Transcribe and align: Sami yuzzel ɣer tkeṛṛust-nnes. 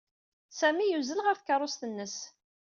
Sami 0.59 0.85
yuzzel 0.87 1.19
ɣer 1.21 1.35
tkeṛṛust-nnes. 1.37 2.15